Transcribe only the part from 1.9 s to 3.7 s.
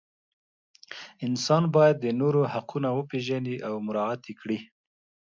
د نورو حقونه وپیژني